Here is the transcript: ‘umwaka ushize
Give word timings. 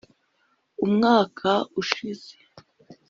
‘umwaka 0.85 1.51
ushize 1.81 2.33